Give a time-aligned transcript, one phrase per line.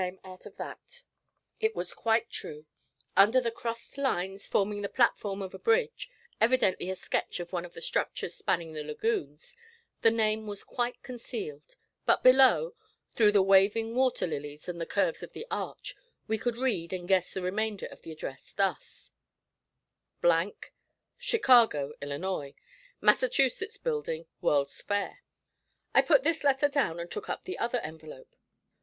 [0.03, 1.03] J.'s name out of that.'
[1.59, 2.65] It was quite true;
[3.15, 7.65] under the crossed lines forming the platform of a bridge, evidently a sketch of one
[7.65, 9.55] of the structures spanning the lagoons,
[10.01, 11.75] the name was quite concealed,
[12.07, 12.73] but below,
[13.13, 15.95] through the waving water lines and the curves of the arch,
[16.25, 19.11] we could read and guess the remainder of the address, thus:',
[21.19, 22.55] 'Chicago, 'Illinois.
[23.01, 25.21] 'Massachusetts Building, World's Fair.'
[25.93, 28.35] I put this letter down and took up the other envelope.